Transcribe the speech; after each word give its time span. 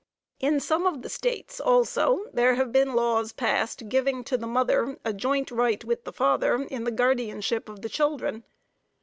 In 0.39 0.59
some 0.59 0.87
of 0.87 1.03
the 1.03 1.09
states, 1.09 1.59
also, 1.59 2.25
there 2.33 2.55
have 2.55 2.71
been 2.71 2.95
laws 2.95 3.33
passed 3.33 3.87
giving 3.87 4.23
to 4.23 4.35
the 4.35 4.47
mother 4.47 4.97
a 5.05 5.13
joint 5.13 5.51
right 5.51 5.83
with 5.85 6.05
the 6.05 6.11
father 6.11 6.55
in 6.55 6.85
the 6.85 6.91
guardianship 6.91 7.69
of 7.69 7.83
the 7.83 7.89
children. 7.89 8.43